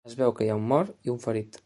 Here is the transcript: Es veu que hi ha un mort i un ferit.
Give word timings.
Es 0.09 0.13
veu 0.19 0.31
que 0.37 0.45
hi 0.47 0.49
ha 0.53 0.55
un 0.61 0.65
mort 0.71 0.95
i 1.09 1.13
un 1.15 1.21
ferit. 1.27 1.59